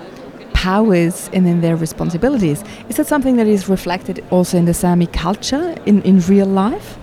powers 0.52 1.30
and 1.32 1.46
in 1.46 1.60
their 1.60 1.76
responsibilities. 1.76 2.64
Is 2.88 2.96
that 2.96 3.06
something 3.06 3.36
that 3.36 3.46
is 3.46 3.68
reflected 3.68 4.24
also 4.30 4.58
in 4.58 4.64
the 4.64 4.74
Sami 4.74 5.06
culture 5.06 5.74
in, 5.86 6.02
in 6.02 6.20
real 6.20 6.46
life? 6.46 6.98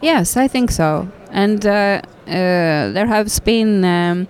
Yes, 0.00 0.36
I 0.36 0.48
think 0.48 0.70
so. 0.70 1.08
And 1.30 1.64
uh, 1.64 2.02
uh, 2.26 2.92
there 2.92 3.06
has 3.06 3.40
been, 3.40 3.84
um, 3.84 4.28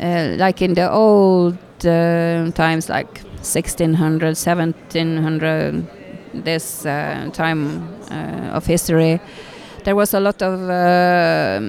uh, 0.00 0.34
like 0.38 0.62
in 0.62 0.74
the 0.74 0.90
old 0.90 1.58
uh, 1.84 2.50
times, 2.52 2.88
like 2.88 3.20
1600, 3.42 4.36
1700, 4.36 5.86
this 6.32 6.86
uh, 6.86 7.28
time 7.32 7.86
uh, 8.10 8.56
of 8.56 8.64
history, 8.64 9.20
there 9.84 9.94
was 9.94 10.14
a 10.14 10.20
lot 10.20 10.40
of 10.42 10.70
uh, 10.70 11.60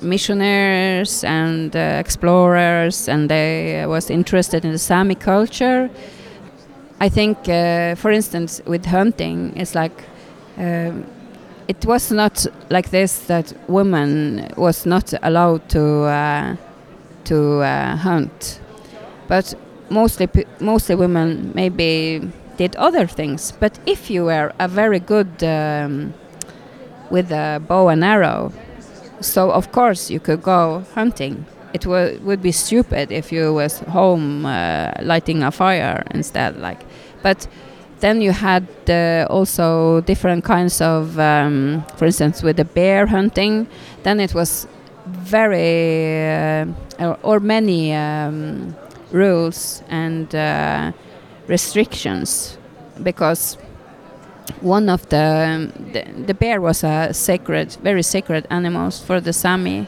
missionaries 0.00 1.24
and 1.24 1.74
explorers, 1.74 3.08
and 3.08 3.28
they 3.28 3.84
was 3.86 4.08
interested 4.08 4.64
in 4.64 4.72
the 4.72 4.78
Sami 4.78 5.14
culture. 5.14 5.90
I 7.00 7.08
think, 7.08 7.44
for 7.98 8.12
instance, 8.12 8.60
with 8.66 8.86
hunting, 8.86 9.52
it's 9.56 9.74
like 9.74 10.04
it 10.56 11.84
was 11.84 12.12
not 12.12 12.46
like 12.70 12.90
this 12.90 13.26
that 13.26 13.52
women 13.66 14.48
was 14.56 14.86
not 14.86 15.12
allowed 15.22 15.68
to 15.70 16.58
to 17.24 17.60
uh, 17.60 17.96
hunt, 17.96 18.60
but 19.28 19.54
mostly 19.88 20.28
mostly 20.60 20.94
women 20.94 21.52
maybe 21.54 22.20
did 22.56 22.76
other 22.76 23.06
things. 23.06 23.52
But 23.52 23.78
if 23.86 24.10
you 24.10 24.24
were 24.24 24.52
a 24.58 24.68
very 24.68 25.00
good 25.00 25.42
um, 25.42 26.14
with 27.10 27.30
a 27.32 27.60
bow 27.66 27.88
and 27.88 28.04
arrow, 28.04 28.52
so 29.20 29.50
of 29.50 29.72
course 29.72 30.10
you 30.10 30.20
could 30.20 30.42
go 30.42 30.84
hunting. 30.94 31.46
It 31.72 31.86
would 31.86 32.42
be 32.42 32.52
stupid 32.52 33.10
if 33.10 33.32
you 33.32 33.54
was 33.54 33.80
home 33.80 34.44
uh, 34.44 34.92
lighting 35.00 35.42
a 35.42 35.50
fire 35.50 36.04
instead. 36.10 36.58
Like, 36.58 36.84
but 37.22 37.48
then 38.00 38.20
you 38.20 38.32
had 38.32 38.66
uh, 38.90 39.26
also 39.30 40.02
different 40.02 40.44
kinds 40.44 40.82
of, 40.82 41.18
um, 41.18 41.82
for 41.96 42.04
instance, 42.04 42.42
with 42.42 42.56
the 42.56 42.64
bear 42.64 43.06
hunting. 43.06 43.66
Then 44.02 44.20
it 44.20 44.34
was 44.34 44.66
very 45.06 46.30
uh, 46.30 46.66
or, 46.98 47.18
or, 47.22 47.40
many 47.40 47.92
um, 47.92 48.74
rules 49.10 49.82
and 49.88 50.34
uh, 50.34 50.92
restrictions 51.46 52.56
because 53.02 53.56
one 54.60 54.88
of 54.88 55.08
the, 55.08 55.72
the, 55.92 56.04
the 56.26 56.34
bear 56.34 56.60
was 56.60 56.84
a 56.84 57.12
sacred, 57.12 57.72
very 57.82 58.02
sacred 58.02 58.46
animal 58.50 58.90
for 58.90 59.20
the 59.20 59.32
Sami, 59.32 59.86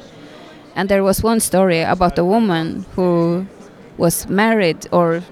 and 0.75 0.89
there 0.89 1.05
was 1.05 1.23
one 1.23 1.41
story 1.41 1.83
about 1.83 2.19
a 2.19 2.25
woman 2.25 2.85
who 2.95 3.47
was 3.97 4.29
married 4.29 4.87
or 4.91 5.23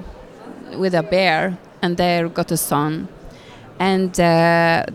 with 0.76 0.94
a 0.94 1.02
bear, 1.02 1.58
and 1.82 1.96
they 1.96 2.28
got 2.32 2.50
a 2.52 2.56
son, 2.56 3.08
and. 3.78 4.18
Uh, 4.20 4.86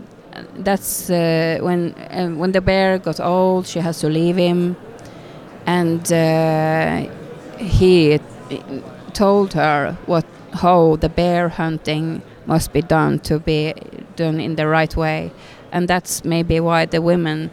that's 0.56 1.10
uh, 1.10 1.58
when 1.60 1.94
uh, 1.94 2.28
when 2.28 2.52
the 2.52 2.60
bear 2.60 2.98
got 2.98 3.20
old. 3.20 3.66
She 3.66 3.80
has 3.80 4.00
to 4.00 4.08
leave 4.08 4.36
him, 4.36 4.76
and 5.66 6.12
uh, 6.12 7.08
he 7.58 8.20
told 9.12 9.54
her 9.54 9.96
what 10.06 10.24
how 10.52 10.96
the 10.96 11.08
bear 11.08 11.48
hunting 11.48 12.22
must 12.46 12.72
be 12.72 12.82
done 12.82 13.18
to 13.20 13.38
be 13.38 13.74
done 14.16 14.40
in 14.40 14.56
the 14.56 14.66
right 14.66 14.96
way, 14.96 15.30
and 15.72 15.88
that's 15.88 16.24
maybe 16.24 16.60
why 16.60 16.86
the 16.86 17.00
women 17.00 17.50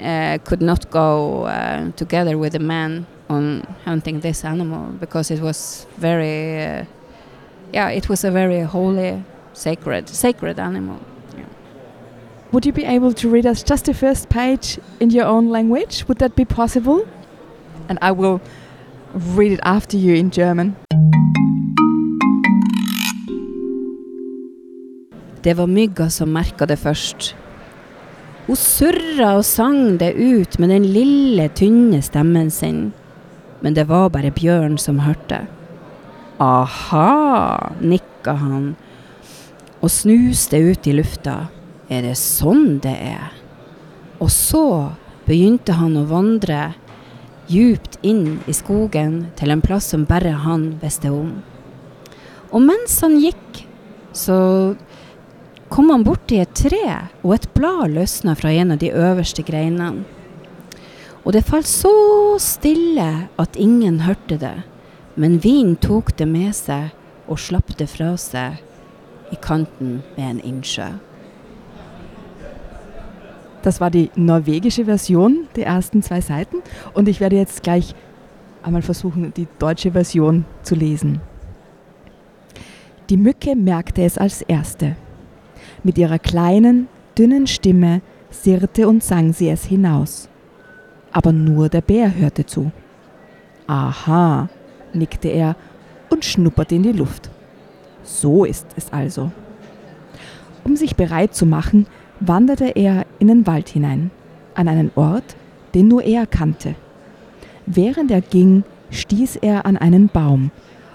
uh, 0.00 0.38
could 0.44 0.60
not 0.60 0.90
go 0.90 1.44
uh, 1.44 1.90
together 1.92 2.36
with 2.36 2.52
the 2.52 2.58
men 2.58 3.06
on 3.28 3.62
hunting 3.84 4.20
this 4.20 4.44
animal 4.44 4.92
because 5.00 5.30
it 5.30 5.40
was 5.40 5.86
very, 5.96 6.62
uh, 6.62 6.84
yeah, 7.72 7.88
it 7.88 8.08
was 8.08 8.24
a 8.24 8.30
very 8.30 8.60
holy, 8.60 9.22
sacred, 9.52 10.08
sacred 10.08 10.58
animal. 10.58 11.00
Would 12.54 12.66
you 12.66 12.72
be 12.72 12.84
able 12.84 13.12
to 13.14 13.28
read 13.28 13.46
us 13.46 13.64
just 13.64 13.86
the 13.86 13.94
first 13.94 14.28
page 14.28 14.78
in 15.00 15.10
your 15.10 15.24
own 15.24 15.50
language? 15.50 16.04
Would 16.06 16.18
that 16.18 16.36
be 16.36 16.44
possible? 16.44 17.04
And 17.88 17.98
I 18.00 18.12
will 18.12 18.40
read 19.12 19.50
it 19.50 19.60
after 19.64 19.96
you 19.96 20.14
in 20.14 20.30
German. 20.30 20.76
Det 25.42 25.56
var 25.56 25.66
mygga 25.66 26.10
som 26.10 26.28
merka 26.28 26.66
det 26.66 26.78
først. 26.78 27.36
Hun 28.46 28.56
surra 28.56 29.34
og 29.36 29.44
sang 29.44 29.98
det 29.98 30.14
ut 30.14 30.58
med 30.58 30.68
den 30.68 30.84
lille, 30.84 31.48
tynne 31.48 32.02
stemmen 32.02 32.50
sin. 32.50 32.92
Men 33.62 33.74
det 33.74 33.88
var 33.88 34.08
bare 34.08 34.30
Bjørn 34.30 34.78
som 34.78 34.98
hørte. 34.98 35.40
Aha, 36.38 37.58
nikka 37.80 38.32
han 38.32 38.76
og 39.82 39.90
snuste 39.90 40.62
ut 40.70 40.86
i 40.86 40.92
lufta. 40.92 41.36
Er 41.92 42.04
det 42.06 42.16
sånn 42.16 42.78
det 42.84 42.94
er? 42.96 43.34
Og 44.22 44.30
så 44.32 44.94
begynte 45.26 45.76
han 45.76 45.96
å 46.00 46.06
vandre 46.08 46.72
djupt 47.50 47.98
inn 48.02 48.38
i 48.48 48.54
skogen 48.56 49.26
til 49.36 49.52
en 49.52 49.62
plass 49.64 49.90
som 49.92 50.06
bare 50.08 50.32
han 50.44 50.74
visste 50.80 51.12
om. 51.12 51.42
Og 52.54 52.62
mens 52.64 52.96
han 53.04 53.18
gikk, 53.20 53.64
så 54.16 54.36
kom 55.68 55.90
han 55.90 56.04
borti 56.06 56.38
et 56.40 56.54
tre, 56.56 56.84
og 57.24 57.34
et 57.36 57.48
blad 57.56 57.92
løsna 57.96 58.36
fra 58.38 58.52
en 58.54 58.76
av 58.76 58.80
de 58.80 58.92
øverste 58.94 59.44
greinene. 59.44 60.04
Og 61.24 61.32
det 61.32 61.46
falt 61.48 61.68
så 61.68 61.90
stille 62.40 63.08
at 63.40 63.56
ingen 63.56 64.02
hørte 64.04 64.36
det, 64.40 64.56
men 65.16 65.40
vinen 65.40 65.76
tok 65.80 66.12
det 66.18 66.28
med 66.28 66.52
seg 66.56 66.92
og 67.28 67.40
slapp 67.40 67.72
det 67.80 67.88
fra 67.88 68.12
seg 68.20 68.60
i 69.32 69.38
kanten 69.40 70.02
ved 70.16 70.24
en 70.24 70.42
innsjø. 70.44 70.92
Das 73.64 73.80
war 73.80 73.90
die 73.90 74.10
norwegische 74.14 74.84
Version, 74.84 75.48
die 75.56 75.62
ersten 75.62 76.02
zwei 76.02 76.20
Seiten. 76.20 76.58
Und 76.92 77.08
ich 77.08 77.20
werde 77.20 77.36
jetzt 77.36 77.62
gleich 77.62 77.94
einmal 78.62 78.82
versuchen, 78.82 79.32
die 79.34 79.48
deutsche 79.58 79.92
Version 79.92 80.44
zu 80.62 80.74
lesen. 80.74 81.22
Die 83.08 83.16
Mücke 83.16 83.56
merkte 83.56 84.02
es 84.02 84.18
als 84.18 84.42
erste. 84.42 84.96
Mit 85.82 85.96
ihrer 85.96 86.18
kleinen, 86.18 86.88
dünnen 87.16 87.46
Stimme 87.46 88.02
sirrte 88.28 88.86
und 88.86 89.02
sang 89.02 89.32
sie 89.32 89.48
es 89.48 89.64
hinaus. 89.64 90.28
Aber 91.10 91.32
nur 91.32 91.70
der 91.70 91.80
Bär 91.80 92.14
hörte 92.14 92.44
zu. 92.44 92.70
Aha, 93.66 94.50
nickte 94.92 95.28
er 95.28 95.56
und 96.10 96.26
schnupperte 96.26 96.74
in 96.74 96.82
die 96.82 96.92
Luft. 96.92 97.30
So 98.02 98.44
ist 98.44 98.66
es 98.76 98.92
also. 98.92 99.32
Um 100.64 100.76
sich 100.76 100.96
bereit 100.96 101.34
zu 101.34 101.46
machen, 101.46 101.86
wanderte 102.20 102.70
er 102.76 103.06
in 103.18 103.28
den 103.28 103.46
Wald 103.46 103.68
hinein, 103.68 104.10
an 104.54 104.68
einen 104.68 104.90
Ort, 104.94 105.36
den 105.74 105.88
nur 105.88 106.02
er 106.02 106.26
kannte. 106.26 106.74
Während 107.66 108.10
er 108.10 108.20
ging, 108.20 108.64
stieß 108.90 109.36
er 109.36 109.66
an 109.66 109.76
einen 109.76 110.08
Baum, 110.08 110.50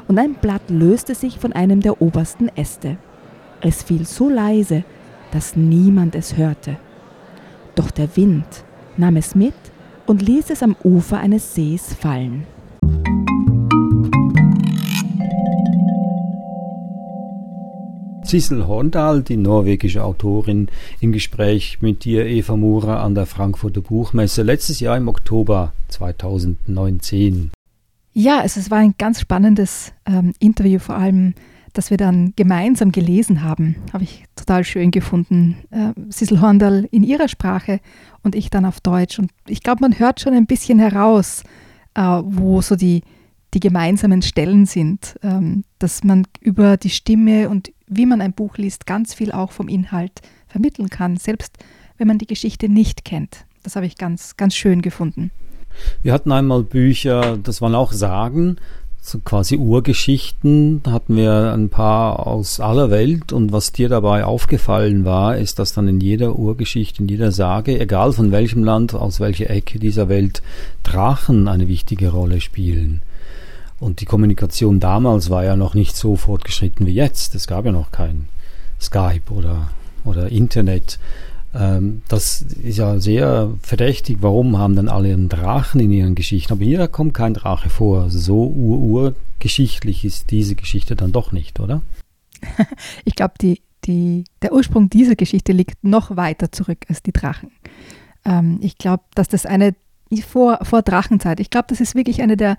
und 0.07 0.17
ein 0.17 0.33
Blatt 0.35 0.69
löste 0.69 1.13
sich 1.13 1.38
von 1.38 1.53
einem 1.53 1.81
der 1.81 2.01
obersten 2.01 2.49
Äste. 2.55 2.97
Es 3.61 3.83
fiel 3.83 4.05
so 4.05 4.27
leise, 4.27 4.83
dass 5.31 5.55
niemand 5.55 6.15
es 6.15 6.35
hörte. 6.35 6.77
Doch 7.75 7.91
der 7.91 8.15
Wind 8.15 8.63
nahm 8.97 9.17
es 9.17 9.35
mit 9.35 9.53
und 10.07 10.23
ließ 10.23 10.49
es 10.49 10.63
am 10.63 10.75
Ufer 10.83 11.19
eines 11.19 11.53
Sees 11.53 11.93
fallen. 11.93 12.47
Sissel 18.29 18.67
Horndal, 18.67 19.24
die 19.24 19.38
norwegische 19.38 20.03
Autorin, 20.03 20.67
im 21.00 21.12
Gespräch 21.12 21.79
mit 21.81 22.05
dir, 22.05 22.27
Eva 22.27 22.55
Mura, 22.55 23.03
an 23.03 23.15
der 23.15 23.25
Frankfurter 23.25 23.81
Buchmesse 23.81 24.43
letztes 24.43 24.79
Jahr 24.79 24.98
im 24.98 25.07
Oktober 25.07 25.74
2019. 25.88 27.50
Ja, 28.13 28.43
es, 28.45 28.69
war 28.69 28.77
ein 28.77 28.93
ganz 29.00 29.19
spannendes 29.19 29.93
ähm, 30.05 30.33
Interview, 30.38 30.77
vor 30.77 30.95
allem, 30.95 31.33
dass 31.74 31.89
wir 31.89 31.98
dann 31.98 32.33
gemeinsam 32.36 32.91
gelesen 32.91 33.41
haben. 33.41 33.77
Habe 33.93 34.03
ich 34.03 34.25
total 34.36 34.63
schön 34.63 34.91
gefunden. 34.91 35.57
Äh, 35.71 35.93
Sissel 36.09 36.39
Horndal 36.39 36.88
in 36.91 37.01
ihrer 37.01 37.29
Sprache 37.29 37.79
und 38.21 38.36
ich 38.36 38.51
dann 38.51 38.65
auf 38.65 38.80
Deutsch. 38.80 39.17
Und 39.17 39.32
ich 39.47 39.63
glaube, 39.63 39.82
man 39.82 39.97
hört 39.97 40.19
schon 40.19 40.34
ein 40.34 40.45
bisschen 40.45 40.77
heraus, 40.77 41.41
äh, 41.95 42.01
wo 42.01 42.62
so 42.62 42.75
die, 42.75 43.01
die 43.53 43.59
gemeinsamen 43.59 44.21
Stellen 44.21 44.65
sind, 44.65 45.15
ähm, 45.23 45.63
dass 45.79 46.03
man 46.03 46.27
über 46.39 46.77
die 46.77 46.89
Stimme 46.89 47.49
und 47.49 47.71
wie 47.88 48.05
man 48.05 48.21
ein 48.21 48.33
Buch 48.33 48.57
liest, 48.57 48.85
ganz 48.85 49.13
viel 49.13 49.31
auch 49.31 49.51
vom 49.51 49.67
Inhalt 49.67 50.21
vermitteln 50.47 50.89
kann, 50.89 51.17
selbst 51.17 51.57
wenn 51.97 52.07
man 52.07 52.17
die 52.17 52.27
Geschichte 52.27 52.69
nicht 52.69 53.05
kennt. 53.05 53.45
Das 53.63 53.75
habe 53.75 53.85
ich 53.85 53.97
ganz, 53.97 54.38
ganz 54.38 54.55
schön 54.55 54.81
gefunden. 54.81 55.31
Wir 56.01 56.13
hatten 56.13 56.31
einmal 56.31 56.63
Bücher, 56.63 57.38
das 57.38 57.62
waren 57.62 57.75
auch 57.75 57.91
Sagen, 57.91 58.57
so 59.01 59.19
quasi 59.19 59.55
Urgeschichten, 59.57 60.83
da 60.83 60.91
hatten 60.91 61.15
wir 61.15 61.53
ein 61.53 61.69
paar 61.69 62.27
aus 62.27 62.59
aller 62.59 62.89
Welt 62.89 63.31
und 63.31 63.51
was 63.51 63.71
dir 63.71 63.89
dabei 63.89 64.25
aufgefallen 64.25 65.05
war, 65.05 65.38
ist, 65.38 65.57
dass 65.57 65.73
dann 65.73 65.88
in 65.88 66.01
jeder 66.01 66.38
Urgeschichte, 66.38 67.01
in 67.01 67.07
jeder 67.07 67.31
Sage, 67.31 67.79
egal 67.79 68.12
von 68.12 68.31
welchem 68.31 68.63
Land, 68.63 68.93
aus 68.93 69.19
welcher 69.19 69.49
Ecke 69.49 69.79
dieser 69.79 70.09
Welt, 70.09 70.41
Drachen 70.83 71.47
eine 71.47 71.67
wichtige 71.67 72.09
Rolle 72.09 72.41
spielen. 72.41 73.01
Und 73.80 74.02
die 74.02 74.06
Kommunikation 74.06 74.80
damals 74.80 75.30
war 75.30 75.44
ja 75.44 75.56
noch 75.56 75.74
nicht 75.74 75.96
so 75.96 76.15
fortgeschritten 76.15 76.86
wie 76.86 76.94
jetzt. 76.94 77.36
Es 77.36 77.48
gab 77.48 77.65
ja 77.65 77.72
noch 77.72 77.92
kein 77.92 78.28
Skype 78.80 79.32
oder, 79.32 79.70
oder 80.04 80.30
Internet. 80.30 81.00
Ähm, 81.54 82.02
das 82.08 82.42
ist 82.42 82.78
ja 82.78 83.00
sehr 83.00 83.52
verdächtig. 83.62 84.18
Warum 84.22 84.58
haben 84.58 84.76
dann 84.76 84.89
alle 84.89 85.13
einen 85.13 85.30
Drachen 85.30 85.80
in 85.80 85.92
ihren 85.92 86.15
Geschichten? 86.15 86.54
Aber 86.54 86.63
hier 86.63 86.88
kommt 86.88 87.13
kein 87.13 87.34
Drache 87.34 87.70
vor. 87.70 88.04
Also 88.04 88.20
so 88.20 88.48
urgeschichtlich 88.48 90.06
ist 90.06 90.32
diese 90.32 90.56
Geschichte 90.56 90.96
dann 90.96 91.12
doch 91.12 91.32
nicht, 91.32 91.60
oder? 91.60 91.82
ich 93.06 93.15
glaube, 93.15 93.34
die, 93.42 93.62
die, 93.86 94.26
der 94.42 94.54
Ursprung 94.54 94.89
dieser 94.89 95.15
Geschichte 95.15 95.54
liegt 95.54 95.84
noch 95.84 96.15
weiter 96.15 96.52
zurück 96.52 96.86
als 96.89 97.02
die 97.02 97.13
Drachen. 97.13 97.52
Ähm, 98.26 98.60
ich 98.62 98.78
glaube, 98.78 99.04
dass 99.15 99.30
das 99.30 99.46
eine 99.46 99.74
vor, 100.28 100.60
vor 100.63 100.82
Drachenzeit, 100.82 101.39
ich 101.39 101.50
glaube, 101.50 101.68
das 101.70 101.80
ist 101.80 101.96
wirklich 101.96 102.22
eine 102.22 102.36
der 102.36 102.58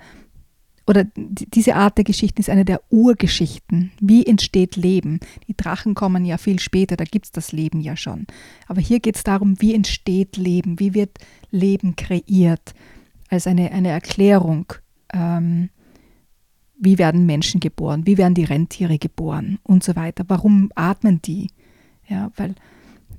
oder 0.90 1.06
diese 1.14 1.76
Art 1.76 1.98
der 1.98 2.04
Geschichten 2.04 2.40
ist 2.40 2.50
eine 2.50 2.64
der 2.64 2.80
Urgeschichten. 2.90 3.92
Wie 4.00 4.26
entsteht 4.26 4.74
Leben? 4.74 5.20
Die 5.46 5.56
Drachen 5.56 5.94
kommen 5.94 6.24
ja 6.24 6.36
viel 6.36 6.58
später, 6.58 6.96
da 6.96 7.04
gibt 7.04 7.26
es 7.26 7.30
das 7.30 7.52
Leben 7.52 7.80
ja 7.80 7.96
schon. 7.96 8.26
Aber 8.66 8.80
hier 8.80 8.98
geht 8.98 9.14
es 9.14 9.22
darum, 9.22 9.54
wie 9.62 9.72
entsteht 9.72 10.36
Leben? 10.36 10.80
Wie 10.80 10.92
wird 10.92 11.18
Leben 11.52 11.94
kreiert? 11.94 12.74
Als 13.28 13.46
eine, 13.46 13.70
eine 13.70 13.90
Erklärung. 13.90 14.72
Ähm, 15.12 15.70
wie 16.76 16.98
werden 16.98 17.24
Menschen 17.24 17.60
geboren? 17.60 18.04
Wie 18.04 18.18
werden 18.18 18.34
die 18.34 18.42
Rentiere 18.42 18.98
geboren? 18.98 19.60
Und 19.62 19.84
so 19.84 19.94
weiter. 19.94 20.24
Warum 20.26 20.72
atmen 20.74 21.22
die? 21.22 21.52
Ja, 22.08 22.32
weil 22.34 22.56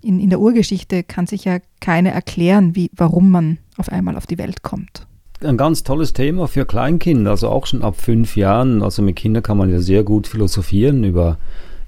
in, 0.01 0.19
in 0.19 0.29
der 0.29 0.41
Urgeschichte 0.41 1.03
kann 1.03 1.25
sich 1.25 1.45
ja 1.45 1.59
keiner 1.79 2.09
erklären, 2.09 2.75
wie, 2.75 2.91
warum 2.93 3.29
man 3.29 3.59
auf 3.77 3.87
einmal 3.87 4.17
auf 4.17 4.27
die 4.27 4.37
Welt 4.37 4.61
kommt 4.61 5.07
ein 5.43 5.57
ganz 5.57 5.83
tolles 5.83 6.13
Thema 6.13 6.47
für 6.47 6.65
Kleinkinder, 6.65 7.31
also 7.31 7.49
auch 7.49 7.65
schon 7.65 7.83
ab 7.83 7.95
fünf 7.97 8.35
Jahren. 8.35 8.81
Also 8.81 9.01
mit 9.01 9.15
Kindern 9.15 9.43
kann 9.43 9.57
man 9.57 9.71
ja 9.71 9.79
sehr 9.79 10.03
gut 10.03 10.27
philosophieren 10.27 11.03
über, 11.03 11.37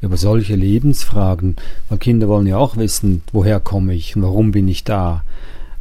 über 0.02 0.18
solche 0.18 0.56
Lebensfragen, 0.56 1.56
weil 1.90 1.98
Kinder 1.98 2.28
wollen 2.28 2.48
ja 2.48 2.58
auch 2.58 2.78
wissen, 2.78 3.24
woher 3.32 3.60
komme 3.60 3.94
ich 3.94 4.16
und 4.16 4.24
warum 4.24 4.52
bin 4.52 4.68
ich 4.68 4.84
da. 4.84 5.24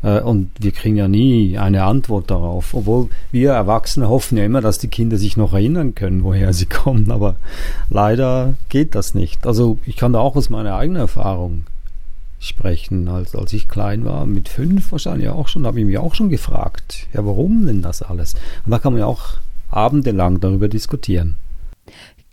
Äh, 0.02 0.20
und 0.20 0.50
wir 0.58 0.72
kriegen 0.72 0.96
ja 0.96 1.08
nie 1.08 1.58
eine 1.58 1.84
Antwort 1.84 2.30
darauf, 2.30 2.74
obwohl 2.74 3.08
wir 3.30 3.52
Erwachsene 3.52 4.08
hoffen 4.08 4.38
ja 4.38 4.44
immer, 4.44 4.60
dass 4.60 4.78
die 4.78 4.88
Kinder 4.88 5.16
sich 5.16 5.36
noch 5.36 5.52
erinnern 5.52 5.94
können, 5.94 6.24
woher 6.24 6.52
sie 6.52 6.66
kommen, 6.66 7.10
aber 7.10 7.36
leider 7.90 8.54
geht 8.68 8.94
das 8.94 9.14
nicht. 9.14 9.46
Also 9.46 9.78
ich 9.86 9.96
kann 9.96 10.12
da 10.12 10.20
auch 10.20 10.36
aus 10.36 10.50
meiner 10.50 10.76
eigenen 10.76 11.00
Erfahrung 11.00 11.62
sprechen. 12.42 13.08
Als, 13.08 13.34
als 13.34 13.52
ich 13.52 13.68
klein 13.68 14.04
war, 14.04 14.26
mit 14.26 14.48
fünf 14.48 14.92
wahrscheinlich 14.92 15.28
auch 15.28 15.48
schon, 15.48 15.66
habe 15.66 15.80
ich 15.80 15.86
mich 15.86 15.98
auch 15.98 16.14
schon 16.14 16.28
gefragt, 16.28 17.06
ja, 17.12 17.24
warum 17.24 17.66
denn 17.66 17.82
das 17.82 18.02
alles? 18.02 18.34
Und 18.64 18.72
da 18.72 18.78
kann 18.78 18.92
man 18.92 19.00
ja 19.00 19.06
auch 19.06 19.36
abendelang 19.70 20.40
darüber 20.40 20.68
diskutieren. 20.68 21.36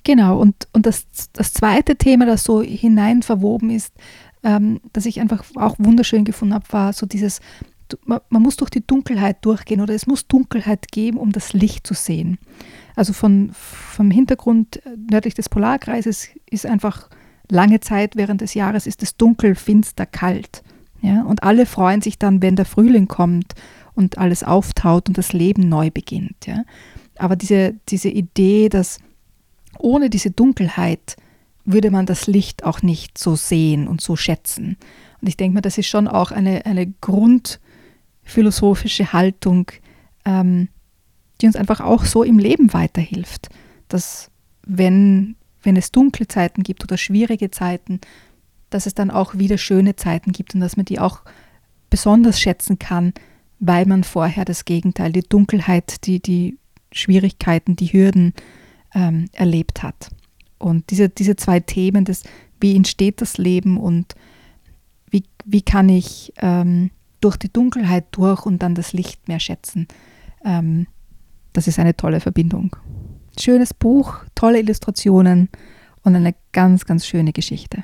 Genau, 0.04 0.40
und, 0.40 0.68
und 0.74 0.86
das, 0.86 1.06
das 1.34 1.54
zweite 1.54 1.96
Thema, 1.96 2.26
das 2.26 2.44
so 2.44 2.62
hinein 2.62 3.22
verwoben 3.22 3.70
ist, 3.70 3.94
ähm, 4.44 4.80
das 4.94 5.06
ich 5.06 5.20
einfach 5.20 5.44
auch 5.56 5.76
wunderschön 5.78 6.26
gefunden 6.26 6.54
habe, 6.54 6.66
war 6.72 6.94
so 6.94 7.06
dieses, 7.06 7.42
man, 8.06 8.20
man 8.30 8.42
muss 8.42 8.58
durch 8.58 8.70
die 8.70 8.86
Dunkelheit 8.86 9.44
durchgehen 9.46 9.82
oder 9.82 9.94
es 9.94 10.08
muss 10.08 10.28
Dunkelheit 10.28 10.92
geben, 10.92 11.18
um 11.18 11.32
das 11.32 11.54
Licht 11.54 11.86
zu 11.86 11.94
sehen. 11.94 12.38
Also 12.96 13.14
von, 13.14 13.52
vom 13.54 14.12
Hintergrund 14.12 14.82
nördlich 15.10 15.34
des 15.34 15.50
Polarkreises 15.50 16.30
ist 16.50 16.66
einfach 16.66 17.10
Lange 17.50 17.80
Zeit 17.80 18.16
während 18.16 18.42
des 18.42 18.54
Jahres 18.54 18.88
ist 18.88 19.04
es 19.04 19.18
dunkel, 19.18 19.56
finster, 19.56 20.06
kalt. 20.06 20.64
Ja? 21.02 21.24
Und 21.24 21.44
alle 21.44 21.66
freuen 21.66 22.02
sich 22.02 22.20
dann, 22.20 22.42
wenn 22.42 22.56
der 22.56 22.66
Frühling 22.66 23.08
kommt 23.08 23.56
und 23.96 24.18
alles 24.18 24.44
auftaut 24.44 25.10
und 25.10 25.18
das 25.18 25.34
Leben 25.34 25.68
neu 25.68 25.92
beginnt. 25.92 26.46
Ja? 26.46 26.64
Aber 27.18 27.36
diese, 27.36 27.76
diese 27.90 28.10
Idee, 28.10 28.70
dass 28.70 29.00
ohne 29.78 30.10
diese 30.10 30.32
Dunkelheit 30.32 31.18
würde 31.66 31.92
man 31.92 32.06
das 32.06 32.28
Licht 32.28 32.64
auch 32.64 32.82
nicht 32.82 33.18
so 33.18 33.36
sehen 33.36 33.88
und 33.88 34.02
so 34.02 34.16
schätzen. 34.16 34.78
Und 35.22 35.28
ich 35.28 35.36
denke 35.38 35.56
mal, 35.56 35.62
das 35.62 35.78
ist 35.78 35.88
schon 35.88 36.08
auch 36.08 36.32
eine, 36.32 36.66
eine 36.66 36.92
grundphilosophische 37.02 39.14
Haltung, 39.14 39.72
ähm, 40.26 40.70
die 41.42 41.48
uns 41.48 41.56
einfach 41.56 41.80
auch 41.82 42.06
so 42.06 42.24
im 42.24 42.40
Leben 42.40 42.74
weiterhilft. 42.74 43.50
Dass 43.88 44.32
wenn 44.66 45.36
wenn 45.64 45.76
es 45.76 45.92
dunkle 45.92 46.28
Zeiten 46.28 46.64
gibt 46.64 46.84
oder 46.84 46.98
schwierige 46.98 47.52
Zeiten, 47.52 48.00
dass 48.70 48.86
es 48.86 48.94
dann 48.94 49.12
auch 49.12 49.36
wieder 49.36 49.58
schöne 49.58 49.96
Zeiten 49.96 50.32
gibt 50.32 50.54
und 50.54 50.62
dass 50.62 50.78
man 50.78 50.86
die 50.86 51.00
auch 51.00 51.22
besonders 51.90 52.40
schätzen 52.40 52.80
kann, 52.80 53.14
weil 53.60 53.86
man 53.86 54.04
vorher 54.04 54.46
das 54.46 54.66
Gegenteil, 54.66 55.12
die 55.12 55.28
Dunkelheit, 55.28 56.06
die, 56.06 56.22
die 56.22 56.58
Schwierigkeiten, 56.92 57.76
die 57.76 57.92
Hürden 57.92 58.34
ähm, 58.94 59.26
erlebt 59.34 59.84
hat. 59.84 60.10
Und 60.58 60.90
diese, 60.92 61.10
diese 61.10 61.36
zwei 61.36 61.60
Themen, 61.60 62.06
das, 62.06 62.24
wie 62.60 62.76
entsteht 62.76 63.22
das 63.22 63.38
Leben 63.38 63.78
und 63.78 64.16
wie, 65.10 65.24
wie 65.46 65.62
kann 65.62 65.90
ich 65.90 66.34
ähm, 66.38 66.92
durch 67.22 67.38
die 67.38 67.52
Dunkelheit 67.52 68.06
durch 68.12 68.46
und 68.46 68.62
dann 68.62 68.76
das 68.76 68.94
Licht 68.94 69.28
mehr 69.28 69.40
schätzen, 69.40 69.88
ähm, 70.46 70.88
das 71.54 71.68
ist 71.68 71.80
eine 71.80 71.96
tolle 71.96 72.20
Verbindung. 72.20 72.76
Schönes 73.42 73.74
Buch, 73.74 74.16
tolle 74.36 74.60
Illustrationen 74.60 75.48
und 76.04 76.16
eine 76.16 76.36
ganz, 76.52 76.86
ganz 76.86 77.06
schöne 77.06 77.32
Geschichte. 77.32 77.84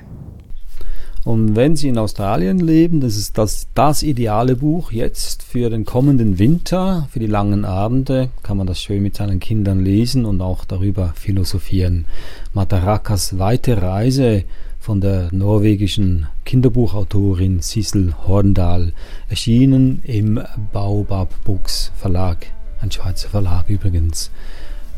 Und 1.23 1.55
wenn 1.55 1.75
Sie 1.75 1.87
in 1.87 1.97
Australien 1.97 2.59
leben, 2.59 2.99
das 2.99 3.15
ist 3.15 3.37
das, 3.37 3.67
das 3.73 4.03
ideale 4.03 4.57
Buch 4.57 4.91
jetzt 4.91 5.43
für 5.43 5.69
den 5.69 5.85
kommenden 5.85 6.39
Winter, 6.39 7.07
für 7.09 7.19
die 7.19 7.25
langen 7.25 7.63
Abende, 7.63 8.29
kann 8.43 8.57
man 8.57 8.67
das 8.67 8.81
schön 8.81 9.01
mit 9.01 9.15
seinen 9.15 9.39
Kindern 9.39 9.79
lesen 9.79 10.25
und 10.25 10.41
auch 10.41 10.65
darüber 10.65 11.13
philosophieren. 11.15 12.05
Matarakas 12.53 13.39
weite 13.39 13.81
Reise 13.81 14.43
von 14.79 15.01
der 15.01 15.29
norwegischen 15.31 16.27
Kinderbuchautorin 16.43 17.61
Sissel 17.61 18.13
Horndal, 18.27 18.91
erschienen 19.29 20.01
im 20.03 20.39
Baobab 20.73 21.33
Books 21.43 21.91
Verlag, 21.95 22.45
ein 22.81 22.91
Schweizer 22.91 23.29
Verlag 23.29 23.67
übrigens. 23.67 24.29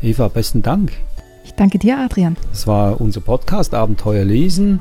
Eva, 0.02 0.28
besten 0.28 0.62
Dank. 0.62 0.92
Ich 1.44 1.54
danke 1.54 1.78
dir, 1.78 1.98
Adrian. 1.98 2.36
Das 2.50 2.66
war 2.66 3.00
unser 3.00 3.20
Podcast 3.20 3.74
Abenteuer 3.74 4.24
lesen. 4.24 4.80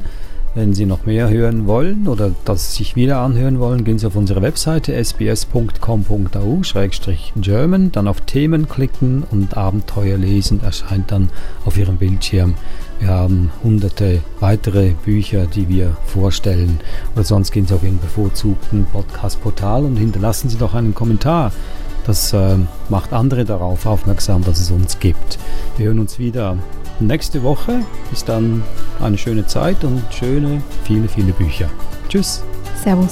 Wenn 0.57 0.73
Sie 0.73 0.87
noch 0.87 1.05
mehr 1.05 1.29
hören 1.29 1.67
wollen 1.67 2.07
oder 2.07 2.31
das 2.43 2.73
sich 2.73 2.95
wieder 2.95 3.19
anhören 3.19 3.59
wollen, 3.59 3.83
gehen 3.83 3.99
Sie 3.99 4.07
auf 4.07 4.15
unsere 4.15 4.41
Webseite 4.41 4.95
sbs.com.au-german, 4.95 7.91
dann 7.91 8.07
auf 8.07 8.21
Themen 8.21 8.67
klicken 8.67 9.23
und 9.29 9.55
Abenteuer 9.55 10.17
lesen 10.17 10.63
erscheint 10.63 11.11
dann 11.11 11.29
auf 11.63 11.77
Ihrem 11.77 11.97
Bildschirm. 11.97 12.55
Wir 12.99 13.09
haben 13.09 13.51
hunderte 13.63 14.23
weitere 14.39 14.93
Bücher, 15.05 15.45
die 15.45 15.69
wir 15.69 15.95
vorstellen. 16.07 16.79
Oder 17.13 17.23
sonst 17.23 17.51
gehen 17.51 17.67
Sie 17.67 17.75
auf 17.75 17.83
Ihren 17.83 17.99
bevorzugten 17.99 18.87
Podcast-Portal 18.91 19.85
und 19.85 19.97
hinterlassen 19.97 20.49
Sie 20.49 20.57
doch 20.57 20.73
einen 20.73 20.95
Kommentar. 20.95 21.51
Das 22.07 22.31
äh, 22.31 22.55
macht 22.89 23.11
andere 23.11 23.43
darauf 23.43 23.85
aufmerksam, 23.85 24.43
dass 24.43 24.59
es 24.59 24.71
uns 24.71 24.97
gibt. 24.99 25.37
Wir 25.75 25.87
hören 25.87 25.99
uns 25.99 26.17
wieder 26.17 26.57
nächste 26.99 27.43
Woche. 27.43 27.81
Bis 28.09 28.23
dann 28.23 28.63
eine 29.01 29.17
schöne 29.17 29.45
Zeit 29.45 29.83
und 29.83 30.01
schöne, 30.11 30.63
viele, 30.85 31.07
viele 31.09 31.33
Bücher. 31.33 31.69
Tschüss. 32.07 32.41
Servus. 32.81 33.11